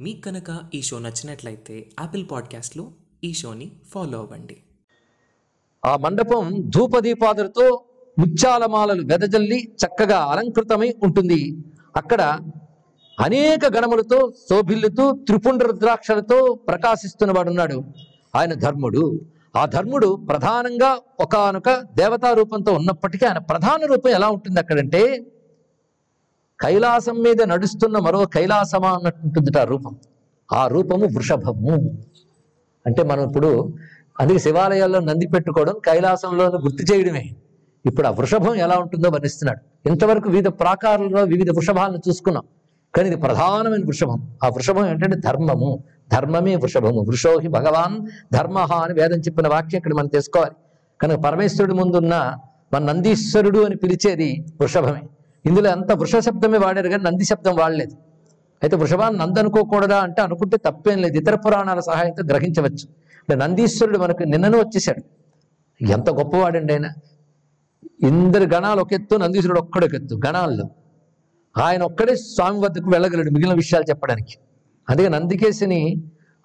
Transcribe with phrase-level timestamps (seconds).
[0.00, 2.90] మీకు కనుక ఈ షో నచ్చినట్లయితే యాపిల్ పాడ్కాస్ట్లో
[3.24, 4.56] ఈ షోని ఫాలో అవ్వండి.
[5.84, 7.84] ఆ మండపం ధూపదీపాదులతో
[8.18, 11.56] ముత్యాలమాలలు వెదజల్లి చక్కగా అలంకృతమై ఉంటుంది.
[11.96, 12.22] అక్కడ
[13.20, 17.82] అనేక గణములతో శోభిల్లుతూ త్రిపుండ్ర రుద్రాక్షలతో ప్రకాశిస్తున్న వాడున్నాడు.
[18.36, 19.20] ఆయన ధర్ముడు.
[19.56, 25.26] ఆ ధర్ముడు ప్రధానంగా ఒకానొక దేవతా రూపంతో ఉన్నప్పటికీ ఆయన ప్రధాన రూపం ఎలా ఉంటుంది అక్కడంటే
[26.60, 29.96] కైలాసం మీద నడుస్తున్న మరో కైలాసమా అన్నట్టుంటుంది ఆ రూపం.
[30.52, 31.98] ఆ రూపము వృషభము.
[32.86, 33.72] అంటే మనం ఇప్పుడు
[34.20, 37.36] అందుకే శివాలయాల్లో నంది పెట్టుకోవడం కైలాసంలో గుర్తు చేయడమే.
[37.86, 39.88] ఇప్పుడు ఆ వృషభం ఎలా ఉంటుందో వర్ణిస్తున్నాడు.
[39.88, 42.44] ఇంతవరకు వివిధ ప్రాకారంలో వివిధ వృషభాలను చూసుకున్నాం.
[42.94, 44.36] కానీ ఇది ప్రధానమైన వృషభం.
[44.44, 45.84] ఆ వృషభం ఏంటంటే ధర్మము.
[46.12, 47.00] ధర్మమే వృషభము.
[47.00, 50.52] వృషోహి భగవాన్ ధర్మ అని వేదం చెప్పిన వాక్యం ఇక్కడ మనం తెలుసుకోవాలి.
[51.00, 52.38] కనుక పరమేశ్వరుడి ముందున్న
[52.74, 55.02] మన నందీశ్వరుడు అని పిలిచేది వృషభమే.
[55.46, 57.96] ఇందులో అంత వృష శబ్దమే వాడారు కానీ నంది శబ్దం వాడలేదు.
[58.62, 61.16] అయితే వృషభాన్ని నంది అనుకోకూడదా అంటే అనుకుంటే తప్పేం లేదు.
[61.16, 62.88] ఇతర పురాణాల సహాయంతో గ్రహించవచ్చు.
[63.20, 65.02] అంటే నందీశ్వరుడు మనకు నిన్ననే వచ్చేసాడు
[65.84, 66.86] ఎంత గొప్పవాడండి ఆయన.
[68.02, 70.70] ఇందరి గణాలు ఒక ఎత్తు నందీశ్వరుడు ఒక్కడొకెత్తు గణాల్లో.
[71.58, 74.34] ఆయన ఒక్కడే స్వామి వద్దకు వెళ్ళగలడు మిగిలిన విషయాలు చెప్పడానికి.
[74.90, 75.96] అందుకే నందికేశుని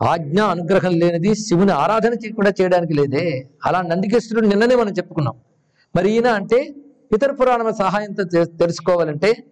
[0.01, 3.49] ఆజ్ఞ అనుగ్రహం లేనిది శివుని ఆరాధన కూడా చేయడానికి లేదే.
[3.65, 5.33] అలా నందికేశ్వరుడు నిన్ననే మనం చెప్పుకున్నాం.
[5.95, 6.75] మరి ఈయన అంటే
[7.13, 9.43] ఇతర పురాణాల సహాయంతో తె- తెలుసుకోవాలంటే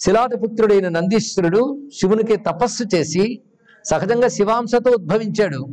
[0.00, 3.40] శిలాదపుత్రుడైన నందీశ్వరుడు శివునికి తపస్సు చేసి
[3.84, 5.66] సహజంగా శివాంశతో ఉద్భవించాడు.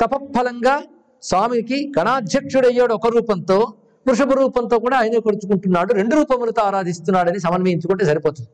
[0.00, 0.82] తపఫలంగా
[1.22, 3.72] స్వామికి గణాధ్యక్షుడయ్యాడు ఒక రూపంతో
[4.08, 8.48] వృషభ రూపంతో కూడా ఆయనే కొడుచుకుంటున్నాడు రెండు రూపములతో ఆరాధిస్తున్నాడని సమన్వయించుకుంటే సరిపోతుంది.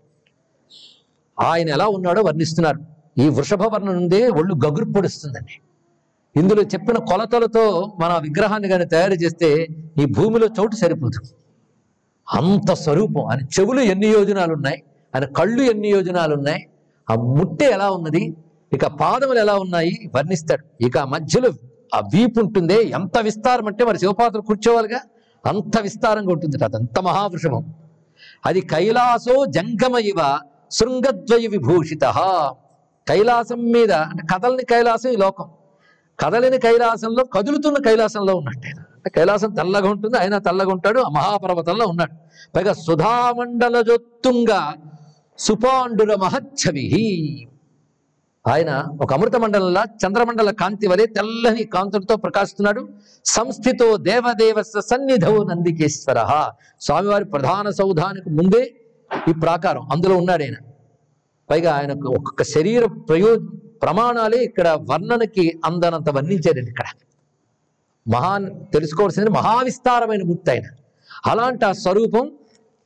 [1.41, 2.81] ఆయన ఎలా ఉన్నాడో వర్ణిస్తున్నారు.
[3.19, 5.61] ఈ వృషభ వర్ణం నుండే ఒళ్ళు గగురు పొడుస్తుందండి.
[6.41, 9.67] ఇందులో చెప్పిన కొలతలతో మన విగ్రహాన్ని కానీ తయారు చేస్తే
[10.03, 11.31] ఈ భూమిలో చోటు సరిపోతుంది
[12.29, 13.27] అంత స్వరూపం.
[13.27, 14.83] ఆయన చెవులు ఎన్ని యోజనాలు ఉన్నాయి
[15.15, 16.67] ఆయన కళ్ళు ఎన్ని యోజనాలు ఉన్నాయి
[17.11, 18.37] ఆ ముట్టె ఎలా ఉన్నది?
[18.73, 20.11] ఇక పాదములు ఎలా ఉన్నాయి?
[20.15, 20.85] వర్ణిస్తాడు.
[20.85, 21.51] ఇక మధ్యలో
[21.95, 22.83] ఆ వీపు ఉంటుందే.
[22.83, 25.01] ఎంత విస్తారం అంటే మరి శివపాత్ర కూర్చోవాలిగా?
[25.47, 27.75] అంత విస్తారంగా ఉంటుంది అదంత మహావృషభం.
[28.47, 30.39] అది కైలాసో జంగమ ఇవ
[30.73, 32.05] శృంగద్వయ విభూషిత.
[33.09, 35.49] కైలాసం మీద అంటే కదలని కైలాసం ఈ లోకం.
[36.21, 42.13] కదలని కైలాసంలో కదులుతున్న కైలాసంలో ఉన్నట్టు కైలాసం తెల్లగా ఉంటుంది ఆయన తెల్లగా ఉంటాడు మహాపర్వతంలో ఉన్నాడు.
[42.57, 44.75] పైగా సుధామండల జొత్తుంగా
[45.39, 47.47] సుపాండుర మహచ్చవి.
[48.49, 52.89] ఆయన ఒక అమృత మండలంలా చంద్రమండల కాంతి వలె తెల్లని కాంతులతో ప్రకాశిస్తున్నాడు.
[53.25, 56.51] సంస్థితో దేవదేవ సన్నిధవు నందికేశ్వర.
[56.81, 58.75] స్వామివారి ప్రధాన సౌధానికి ముందే
[59.29, 60.55] ఈ ప్రాకారం అందులో ఉన్నాడు ఆయన.
[61.51, 63.37] పైగా ఆయనకు ఒక్కొక్క శరీర ప్రయో
[63.83, 66.85] ప్రమాణాలే ఇక్కడ వర్ణనకి అందనంత వర్ణించారండి ఇక్కడ.
[68.11, 70.67] మహాన్ తెలుసుకోవాల్సింది మహావిస్తారమైన మూర్తి ఆయన.
[71.27, 72.33] అలాంటి ఆ స్వరూపం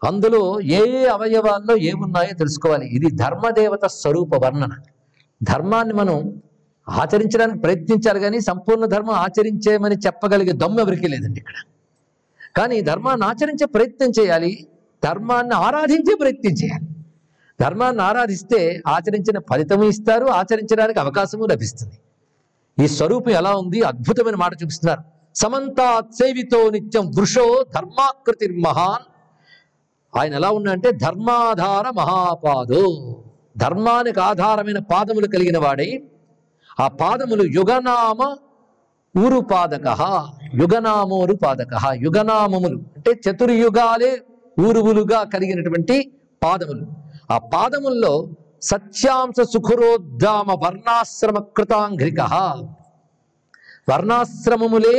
[0.05, 2.87] అందులో ఏ ఏ అవయవాల్లో ఏమున్నాయో తెలుసుకోవాలి.
[2.87, 4.71] ఇది ధర్మదేవత స్వరూప వర్ణన.
[5.43, 6.43] ధర్మాన్ని మనం
[6.89, 11.55] ఆచరించడానికి ప్రయత్నించాలి కానీ సంపూర్ణ ధర్మం ఆచరించేమని చెప్పగలిగే దమ్ము ఎవరికీ లేదండి ఇక్కడ.
[12.57, 14.67] కానీ ధర్మాన్ని ఆచరించే ప్రయత్నం చేయాలి
[15.05, 16.87] ధర్మాన్ని ఆరాధించే ప్రయత్నం చేయాలి.
[17.61, 21.99] ధర్మాన్ని ఆరాధిస్తే ఆచరించిన ఫలితము ఇస్తారు ఆచరించడానికి అవకాశము లభిస్తుంది.
[22.85, 23.83] ఈ స్వరూపం ఎలా ఉంది?
[23.83, 25.14] అద్భుతమైన మాట చూపిస్తున్నారు.
[25.35, 29.05] సమంతాత్ సేవితో నిత్యం వృషో ధర్మాకృతి మహాన్.
[30.19, 32.85] ఆయన ఎలా ఉన్నాడంటే ధర్మాధార మహాపాదో.
[33.57, 36.03] ధర్మానికి ఆధారమైన పాదములు కలిగిన వాడై.
[36.81, 38.37] ఆ పాదములు యుగనామ
[39.19, 39.87] ఊరు పాదక
[40.55, 44.23] యుగనామోరు పాదక యుగనామములు అంటే చతుర్యుగాలే
[44.61, 46.13] ఊరువులుగా కలిగినటువంటి
[46.43, 46.87] పాదములు.
[47.33, 48.29] ఆ పాదముల్లో
[48.63, 52.21] సత్యాంశ సుఖరోద్ధామ వర్ణాశ్రమ కృతాంఘ్రిక.
[53.91, 54.97] వర్ణాశ్రమములే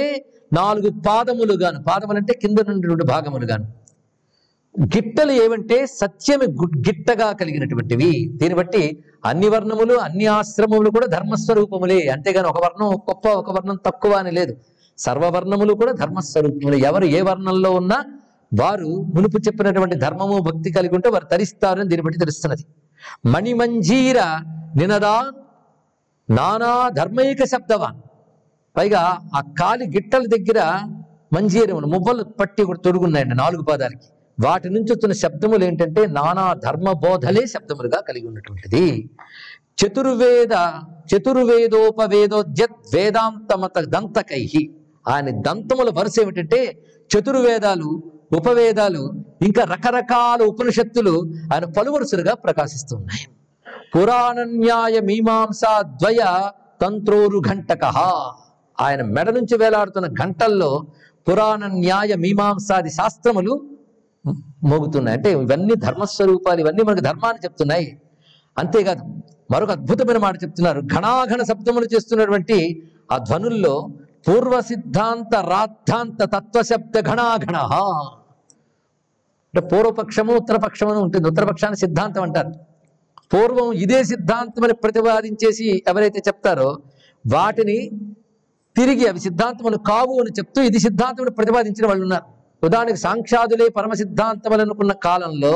[0.53, 1.79] నాలుగు పాదములు గాను.
[1.83, 3.67] పాదములంటే కింద నుండి రెండు భాగములుగాను
[4.75, 6.47] గిట్టలు ఏవంటే సత్యమి
[6.87, 8.11] గిట్టగా కలిగినటువంటివి.
[8.39, 11.99] దీన్ని బట్టి అన్ని వర్ణములు అన్ని ఆశ్రమములు కూడా ధర్మస్వరూపములే.
[12.07, 14.53] అంతేగాని ఒక వర్ణం గొప్ప ఒక వర్ణం తక్కువ అని లేదు.
[14.97, 16.75] సర్వవర్ణములు కూడా ధర్మస్వరూపములు.
[16.89, 17.99] ఎవరు ఏ వర్ణంలో ఉన్నా
[18.51, 22.65] వారు మునుపు చెప్పినటువంటి ధర్మము భక్తి కలిగి ఉంటే వారు తరిస్తారని దీన్ని బట్టి తెలుస్తున్నది.
[23.25, 24.19] మణిమంజీర
[24.75, 25.15] నినదా
[26.29, 27.97] నానా ధర్మైక శబ్దవాన్.
[28.77, 29.01] పైగా
[29.37, 30.59] ఆ కాలి గిట్టల దగ్గర
[31.33, 34.07] మంజీరములు మువ్వలు పట్టి కూడా తొడుగున్నాయండి నాలుగు పాదాలకి.
[34.37, 38.85] వాటి నుంచి వచ్చిన శబ్దములు ఏంటంటే నానా ధర్మ బోధలే శబ్దములుగా కలిగి ఉన్నటువంటిది.
[39.79, 40.55] చతుర్వేద
[41.11, 44.43] చతుర్వేదోపవేదోద్యత్ వేదాంతమత దంతకై
[45.05, 46.59] ఆయన దంతముల వరుస ఏమిటంటే
[47.09, 47.89] చతుర్వేదాలు
[48.37, 49.01] ఉపవేదాలు
[49.41, 51.15] ఇంకా రకరకాల ఉపనిషత్తులు
[51.53, 53.25] ఆయన పలువరుసలుగా ప్రకాశిస్తున్నాయి.
[53.93, 56.23] పురాణ న్యాయ మీమాంసా ద్వయ
[56.81, 57.83] తంత్రోరు ఘంటక
[58.79, 60.71] ఆయన మెడ నుంచి వేలాడుతున్న గంటల్లో
[61.27, 63.53] పురాణ న్యాయ మీమాంసాది శాస్త్రములు
[64.63, 65.17] మోగుతున్నాయి.
[65.17, 68.01] అంటే ఇవన్నీ ధర్మస్వరూపాలు ఇవన్నీ మనకు ధర్మాన్ని చెప్తున్నాయి.
[68.57, 69.03] అంతేకాదు
[69.51, 70.81] మరొక అద్భుతమైన మాట చెప్తున్నారు.
[70.81, 72.57] ఘనాఘన శబ్దములు చేస్తున్నటువంటి
[73.11, 73.87] ఆ ధ్వనుల్లో
[74.27, 77.57] పూర్వ సిద్ధాంత రాద్ధాంత తత్వశబ్ద ఘనాఘణ
[79.53, 81.27] అంటే పూర్వపక్షము ఉత్తరపక్షము అని ఉంటుంది.
[81.27, 82.51] ఉత్తరపక్షాన్ని సిద్ధాంతం అంటారు.
[83.33, 86.77] పూర్వం ఇదే సిద్ధాంతం అని ప్రతిపాదించేసి ఎవరైతే చెప్తారో
[87.33, 87.77] వాటిని
[88.75, 92.25] తిరిగి అవి సిద్ధాంతములు కావు అని చెప్తూ ఇది సిద్ధాంతములు ప్రతిపాదించిన వాళ్ళు ఉన్నారు
[92.63, 95.53] ఉదాహరణకి సాంక్షాదులే పరమ సిద్ధాంతములు అనుకున్న కాలంలో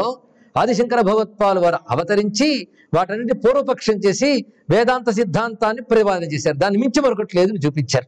[0.55, 2.47] ఆదిశంకర భగవత్పాలు వారు అవతరించి
[2.95, 4.29] వాటన్నిటి పూర్వపక్షం చేసి
[4.69, 6.57] వేదాంత సిద్ధాంతాన్ని ప్రతిపాదన చేశారు.
[6.57, 8.07] దాన్ని మించి మరొకటి లేదని చూపించారు.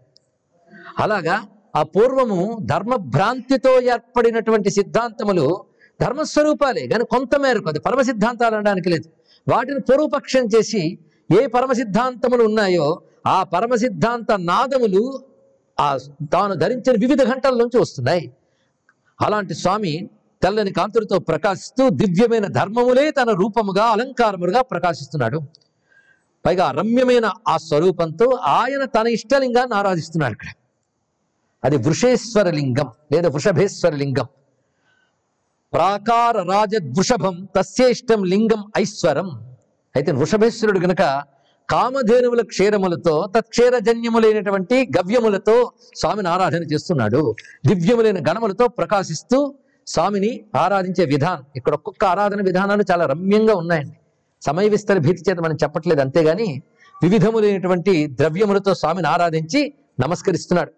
[1.00, 1.36] అలాగా
[1.76, 2.40] ఆ పూర్వము
[2.72, 5.46] ధర్మభ్రాంతితో ఏర్పడినటువంటి సిద్ధాంతములు
[6.00, 9.08] ధర్మస్వరూపాలే కానీ కొంత మేరకు అది పరమ సిద్ధాంతాలు అనడానికి లేదు.
[9.48, 10.82] వాటిని పూర్వపక్షం చేసి
[11.30, 12.88] ఏ పరమ సిద్ధాంతములు ఉన్నాయో
[13.26, 15.24] ఆ పరమ సిద్ధాంత నాదములు
[15.80, 15.98] ఆ
[16.34, 18.34] తాను ధరించిన వివిధ ఘంటల నుంచి వస్తున్నాయి.
[19.22, 20.10] అలాంటి స్వామి
[20.44, 25.42] తెల్లని కాంతులతో ప్రకాశిస్తూ దివ్యమైన ధర్మములే తన రూపముగా అలంకారములుగా ప్రకాశిస్తున్నాడు.
[26.46, 30.48] పైగా రమ్యమైన ఆ స్వరూపంతో ఆయన తన ఇష్టలింగాన్ని ఆరాధిస్తున్నాడు ఇక్కడ.
[31.64, 34.28] అది వృషేశ్వర లింగం లేదా వృషభేశ్వర లింగం
[35.74, 39.30] ప్రాకార రాజవృషభం తస్యేష్టం లింగం ఐశ్వరం.
[39.96, 41.24] అయితే వృషభేశ్వరుడు గనక
[41.70, 47.36] కామధేనువుల క్షీరములతో తత్క్షీరజన్యములైనటువంటి గవ్యములతో స్వామిని ఆరాధన చేస్తున్నాడు.
[47.68, 49.54] దివ్యములైన గణములతో ప్రకాశిస్తూ
[49.88, 51.44] స్వామిని ఆరాధించే విధానం.
[51.56, 53.96] ఇక్కడ ఒక్కొక్క ఆరాధన విధానాలు చాలా రమ్యంగా ఉన్నాయండి.
[54.42, 56.62] సమయ విస్తర భీతి చేత మనం చెప్పట్లేదు అంతేగాని
[57.04, 60.72] వివిధములైనటువంటి ద్రవ్యములతో స్వామిని ఆరాధించి నమస్కరిస్తున్నాడు.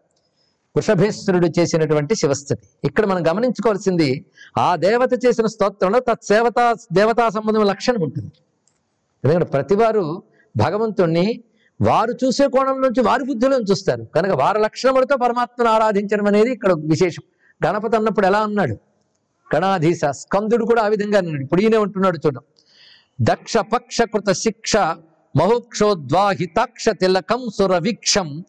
[0.76, 2.64] వృషభేశ్వరుడు చేసినటువంటి శివస్థితి.
[2.88, 4.26] ఇక్కడ మనం గమనించుకోవాల్సింది
[4.58, 8.32] ఆ దేవత చేసిన స్తోత్రంలో తత్సేవతా దేవతా సంబంధం లక్షణం ఉంటుంది.
[9.24, 10.24] ఎందుకంటే ప్రతివారు
[10.58, 11.44] భగవంతుణ్ణి
[11.82, 14.04] వారు చూసే కోణం నుంచి వారి బుద్ధిలో చూస్తారు.
[14.04, 17.24] కనుక వారి లక్షణములతో పరమాత్మను ఆరాధించడం అనేది ఇక్కడ విశేషం.
[17.68, 18.78] గణపతి అన్నప్పుడు ఎలా అన్నాడు
[19.56, 22.42] గణాధీశ స్కందుడు కూడా ఆ విధంగా అన్నాడు ఇప్పుడు ఈయనే ఉంటున్నాడు చూడం.
[23.22, 24.78] దక్ష పక్ష కృత శిక్ష
[25.36, 28.44] మహోక్షోద్వాహితాక్ష తిలకం సురవీక్షం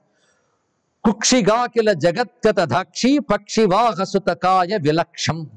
[1.05, 5.51] కుక్షిగాకిల జగత్గత దాక్షి పక్షివాహసుతకాయ విలక్షం.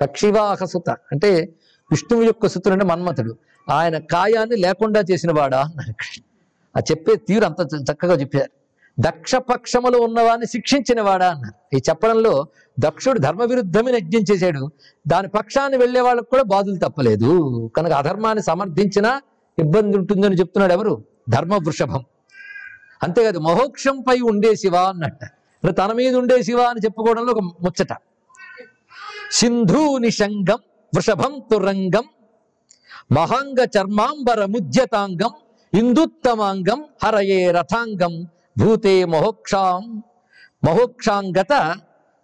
[0.00, 1.54] పక్షివాహసుత అంటే
[1.90, 3.36] విష్ణువు యొక్క సుతుడు అంటే మన్మథుడు.
[3.70, 5.60] ఆయన కాయాన్ని లేకుండా చేసిన వాడా?
[5.60, 6.22] అన్నారు కృష్ణ
[6.76, 8.50] ఆ చెప్పే తీరు అంత చ- చక్కగా చెప్పారు.
[9.00, 11.30] దక్ష పక్షములో ఉన్నవాడిని శిక్షించిన వాడా?
[11.30, 11.76] అన్నారు.
[11.76, 12.46] ఈ చెప్పడంలో
[12.78, 14.70] దక్షుడు ధర్మ విరుద్ధమైన యజ్ఞం చేశాడు.
[15.08, 17.70] దాని పక్షాన్ని వెళ్ళే వాళ్ళకు కూడా బాధలు తప్పలేదు.
[17.76, 19.20] కనుక అధర్మాన్ని సమర్థించినా
[19.58, 21.04] ఇబ్బంది ఉంటుందని చెప్తున్నాడు ఎవరు?
[21.28, 22.04] ధర్మ వృషభం
[23.02, 25.24] అంతేకాదు మహోక్షంపై ఉండే శివ అన్నట్ట.
[25.70, 27.96] తన మీద ఉండే శివ అని చెప్పుకోవడంలో ఒక ముచ్చట.
[29.32, 30.58] సింధు నిషంగం
[30.94, 32.06] వృషభం తురంగం
[33.12, 35.32] మహాంగ చర్మాంబర ముద్యతాంగం
[35.72, 38.14] ఇందుత్తమాంగం హరయే రథాంగం
[38.58, 40.02] భూతే మహోక్షాం
[40.66, 41.52] మహోక్షాంగత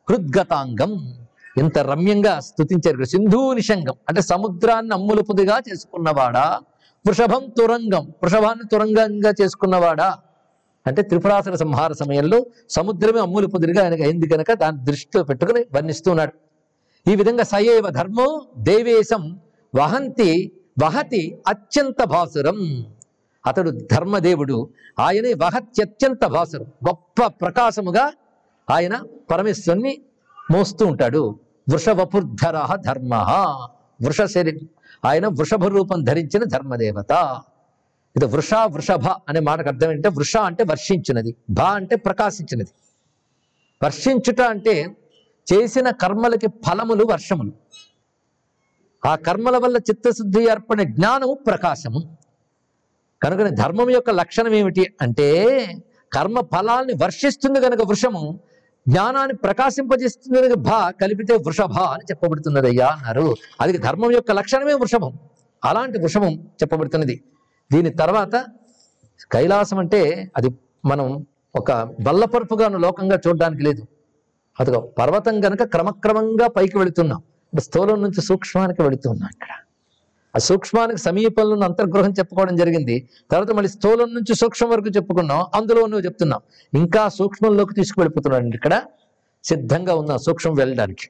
[0.08, 0.92] హృద్గతాంగం.
[1.56, 6.60] ఇంత రమ్యంగా స్థుతించారు సింధూ నిషంగం అంటే సముద్రాన్ని అమ్ములుపుదిగా చేసుకున్నవాడా?
[7.06, 10.08] వృషభం తురంగం వృషభాన్ని తురంగంగా చేసుకున్నవాడా?
[10.86, 16.34] అంటే త్రిపురాసుర సంహార సమయంలో సముద్రమే అమ్ములు పుదిరిగా ఆయనకు అయింది కనుక దాన్ని దృష్టిలో పెట్టుకుని వర్ణిస్తున్నాడు
[17.08, 19.40] ఈ విధంగా సయేవ ధర్మో దేవేశం
[19.76, 20.52] వహంతి
[20.84, 22.86] వహతి అత్యంత భాసురం.
[23.46, 24.68] అతడు ధర్మదేవుడు.
[25.00, 26.64] ఆయనే వహత్యత్యంత భాసురం.
[26.64, 28.12] గొప్ప ప్రకాశముగా
[28.70, 29.98] ఆయన పరమేశ్వరుని
[30.52, 31.38] మోస్తూ ఉంటాడు.
[31.70, 33.14] వృషభపుర్ధర ధర్మ.
[34.02, 34.68] వృష శరీరం
[35.04, 37.42] ఆయన వృషభ రూపం ధరించిన ధర్మదేవత.
[38.16, 41.34] ఇది వృష వృషభ అనే మాటకు అర్థం ఏంటంటే వృష అంటే వర్షించినది.
[41.50, 42.70] భ అంటే ప్రకాశించినది.
[43.84, 44.96] వర్షించుట అంటే
[45.52, 47.52] చేసిన కర్మలకి ఫలములు వర్షములు.
[49.06, 52.16] ఆ కర్మల వల్ల చిత్తశుద్ధి ఏర్పడిన జ్ఞానము ప్రకాశము.
[53.22, 55.28] కనుక ధర్మం యొక్క లక్షణం ఏమిటి అంటే
[56.12, 58.40] కర్మ ఫలాల్ని వర్షిస్తుంది కనుక వృషము
[58.88, 63.34] జ్ఞానాన్ని ప్రకాశింపజేస్తుంది కనుక భా కలిపితే వృషభ అని చెప్పబడుతున్నది అయ్యా అన్నారు.
[63.60, 65.12] అది ధర్మం యొక్క లక్షణమే వృషభం.
[65.64, 67.24] అలాంటి వృషభం చెప్పబడుతున్నది.
[67.72, 68.44] దీని తర్వాత
[69.32, 70.48] కైలాసం అంటే అది
[70.84, 73.86] మనం ఒక బల్లపరుపుగాను లోకంగా చూడడానికి లేదు.
[74.60, 77.20] అదిగో పర్వతం గనక క్రమక్రమంగా పైకి వెళుతున్నాం.
[77.46, 79.50] ఇప్పుడు స్థూలం నుంచి సూక్ష్మానికి వెళుతున్నాం ఇక్కడ.
[80.34, 83.08] ఆ సూక్ష్మానికి సమీపంలో ఉన్న అంతర్గృహం చెప్పుకోవడం జరిగింది.
[83.30, 85.40] తర్వాత మళ్ళీ స్థూలం నుంచి సూక్ష్మం వరకు చెప్పుకున్నాం.
[85.58, 86.40] అందులో నువ్వు చెప్తున్నాం
[86.82, 88.76] ఇంకా సూక్ష్మంలోకి తీసుకువెళ్ళిపోతున్నాడు ఇక్కడ.
[89.44, 91.06] సిద్ధంగా ఉన్న సూక్ష్మం వెళ్ళడానికి.